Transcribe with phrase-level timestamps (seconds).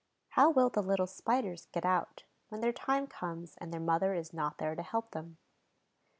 [0.29, 4.33] How will the little Spiders get out, when their time comes and their mother is
[4.33, 5.37] not there to help them?